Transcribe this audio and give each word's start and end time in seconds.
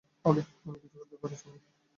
আমি 0.25 0.41
কিছু 0.81 0.95
করতে 0.99 1.15
পারি, 1.21 1.35
সোনা? 1.35 1.59